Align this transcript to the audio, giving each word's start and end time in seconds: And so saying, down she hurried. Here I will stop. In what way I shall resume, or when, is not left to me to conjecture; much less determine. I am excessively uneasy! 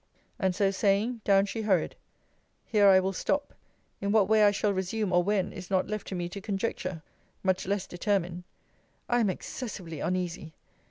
And 0.39 0.55
so 0.55 0.71
saying, 0.71 1.21
down 1.23 1.45
she 1.45 1.61
hurried. 1.61 1.95
Here 2.65 2.87
I 2.87 2.99
will 2.99 3.13
stop. 3.13 3.53
In 4.01 4.11
what 4.11 4.27
way 4.27 4.43
I 4.43 4.49
shall 4.49 4.73
resume, 4.73 5.13
or 5.13 5.21
when, 5.23 5.53
is 5.53 5.69
not 5.69 5.87
left 5.87 6.07
to 6.07 6.15
me 6.15 6.27
to 6.29 6.41
conjecture; 6.41 7.03
much 7.43 7.67
less 7.67 7.85
determine. 7.85 8.43
I 9.07 9.19
am 9.19 9.29
excessively 9.29 9.99
uneasy! 9.99 10.55